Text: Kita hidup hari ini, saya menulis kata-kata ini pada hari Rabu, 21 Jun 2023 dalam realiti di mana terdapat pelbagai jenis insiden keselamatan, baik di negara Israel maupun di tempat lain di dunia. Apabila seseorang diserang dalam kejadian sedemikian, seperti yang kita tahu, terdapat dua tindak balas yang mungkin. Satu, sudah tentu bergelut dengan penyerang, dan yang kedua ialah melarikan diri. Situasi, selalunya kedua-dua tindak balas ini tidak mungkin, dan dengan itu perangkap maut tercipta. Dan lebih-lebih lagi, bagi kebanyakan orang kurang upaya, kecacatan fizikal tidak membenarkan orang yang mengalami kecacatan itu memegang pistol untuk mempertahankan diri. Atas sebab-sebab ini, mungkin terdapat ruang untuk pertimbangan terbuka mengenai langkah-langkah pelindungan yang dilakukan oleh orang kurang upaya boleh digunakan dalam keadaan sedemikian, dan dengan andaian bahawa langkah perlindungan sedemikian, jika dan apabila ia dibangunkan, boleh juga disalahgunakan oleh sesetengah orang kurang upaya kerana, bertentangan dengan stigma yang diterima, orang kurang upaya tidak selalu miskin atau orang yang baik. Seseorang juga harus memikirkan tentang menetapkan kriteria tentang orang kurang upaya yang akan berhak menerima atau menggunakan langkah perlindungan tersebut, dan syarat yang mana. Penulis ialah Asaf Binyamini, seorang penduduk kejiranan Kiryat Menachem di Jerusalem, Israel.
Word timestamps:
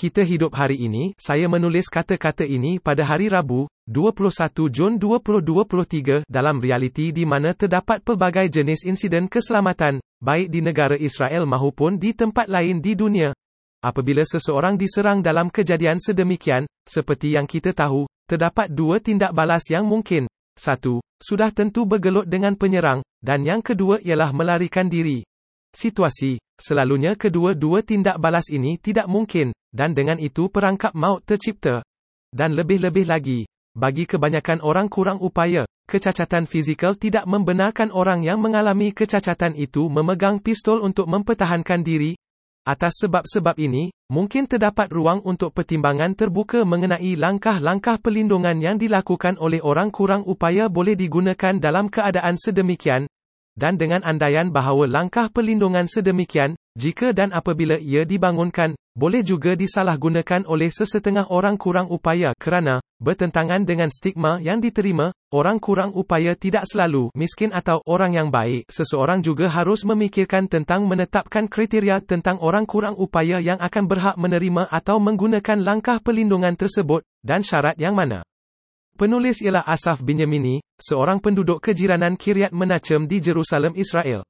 Kita 0.00 0.24
hidup 0.24 0.56
hari 0.56 0.80
ini, 0.80 1.12
saya 1.20 1.44
menulis 1.44 1.92
kata-kata 1.92 2.48
ini 2.48 2.80
pada 2.80 3.04
hari 3.04 3.28
Rabu, 3.28 3.68
21 3.84 4.72
Jun 4.72 4.96
2023 4.96 6.24
dalam 6.24 6.56
realiti 6.56 7.12
di 7.12 7.28
mana 7.28 7.52
terdapat 7.52 8.00
pelbagai 8.00 8.48
jenis 8.48 8.88
insiden 8.88 9.28
keselamatan, 9.28 10.00
baik 10.24 10.48
di 10.48 10.64
negara 10.64 10.96
Israel 10.96 11.44
maupun 11.44 12.00
di 12.00 12.16
tempat 12.16 12.48
lain 12.48 12.80
di 12.80 12.96
dunia. 12.96 13.36
Apabila 13.84 14.24
seseorang 14.24 14.80
diserang 14.80 15.20
dalam 15.20 15.52
kejadian 15.52 16.00
sedemikian, 16.00 16.64
seperti 16.88 17.36
yang 17.36 17.44
kita 17.44 17.76
tahu, 17.76 18.08
terdapat 18.24 18.72
dua 18.72 19.04
tindak 19.04 19.36
balas 19.36 19.68
yang 19.68 19.84
mungkin. 19.84 20.24
Satu, 20.56 21.04
sudah 21.20 21.52
tentu 21.52 21.84
bergelut 21.84 22.24
dengan 22.24 22.56
penyerang, 22.56 23.04
dan 23.20 23.44
yang 23.44 23.60
kedua 23.60 24.00
ialah 24.00 24.32
melarikan 24.32 24.88
diri. 24.88 25.28
Situasi, 25.76 26.40
selalunya 26.56 27.20
kedua-dua 27.20 27.84
tindak 27.84 28.16
balas 28.16 28.48
ini 28.48 28.80
tidak 28.80 29.04
mungkin, 29.04 29.52
dan 29.70 29.94
dengan 29.94 30.18
itu 30.18 30.50
perangkap 30.50 30.92
maut 30.92 31.22
tercipta. 31.26 31.82
Dan 32.30 32.54
lebih-lebih 32.54 33.06
lagi, 33.10 33.46
bagi 33.74 34.06
kebanyakan 34.06 34.62
orang 34.66 34.90
kurang 34.90 35.18
upaya, 35.22 35.66
kecacatan 35.86 36.46
fizikal 36.46 36.94
tidak 36.94 37.26
membenarkan 37.26 37.90
orang 37.90 38.22
yang 38.22 38.38
mengalami 38.38 38.90
kecacatan 38.94 39.54
itu 39.54 39.86
memegang 39.90 40.38
pistol 40.42 40.82
untuk 40.82 41.06
mempertahankan 41.10 41.82
diri. 41.82 42.14
Atas 42.68 43.00
sebab-sebab 43.00 43.56
ini, 43.56 43.88
mungkin 44.12 44.44
terdapat 44.44 44.92
ruang 44.92 45.24
untuk 45.24 45.56
pertimbangan 45.56 46.12
terbuka 46.12 46.60
mengenai 46.68 47.16
langkah-langkah 47.16 47.96
pelindungan 48.04 48.60
yang 48.60 48.76
dilakukan 48.76 49.40
oleh 49.40 49.64
orang 49.64 49.88
kurang 49.88 50.28
upaya 50.28 50.68
boleh 50.68 50.92
digunakan 50.92 51.56
dalam 51.56 51.88
keadaan 51.88 52.36
sedemikian, 52.36 53.08
dan 53.56 53.80
dengan 53.80 54.04
andaian 54.04 54.52
bahawa 54.52 54.84
langkah 54.84 55.32
perlindungan 55.32 55.88
sedemikian, 55.88 56.59
jika 56.78 57.10
dan 57.10 57.34
apabila 57.34 57.74
ia 57.82 58.06
dibangunkan, 58.06 58.78
boleh 58.94 59.26
juga 59.26 59.58
disalahgunakan 59.58 60.46
oleh 60.46 60.70
sesetengah 60.70 61.26
orang 61.30 61.58
kurang 61.58 61.90
upaya 61.90 62.30
kerana, 62.38 62.78
bertentangan 63.02 63.66
dengan 63.66 63.90
stigma 63.90 64.38
yang 64.38 64.62
diterima, 64.62 65.10
orang 65.34 65.58
kurang 65.58 65.90
upaya 65.98 66.38
tidak 66.38 66.70
selalu 66.70 67.10
miskin 67.18 67.50
atau 67.50 67.82
orang 67.90 68.14
yang 68.14 68.30
baik. 68.30 68.70
Seseorang 68.70 69.18
juga 69.22 69.50
harus 69.50 69.82
memikirkan 69.82 70.46
tentang 70.46 70.86
menetapkan 70.86 71.50
kriteria 71.50 72.06
tentang 72.06 72.38
orang 72.38 72.70
kurang 72.70 72.94
upaya 72.94 73.42
yang 73.42 73.58
akan 73.58 73.84
berhak 73.90 74.14
menerima 74.14 74.70
atau 74.70 75.02
menggunakan 75.02 75.58
langkah 75.66 75.98
perlindungan 75.98 76.54
tersebut, 76.54 77.02
dan 77.26 77.42
syarat 77.42 77.74
yang 77.82 77.98
mana. 77.98 78.22
Penulis 78.94 79.42
ialah 79.42 79.66
Asaf 79.66 80.06
Binyamini, 80.06 80.62
seorang 80.78 81.18
penduduk 81.18 81.64
kejiranan 81.64 82.14
Kiryat 82.14 82.54
Menachem 82.54 83.10
di 83.10 83.18
Jerusalem, 83.18 83.74
Israel. 83.74 84.22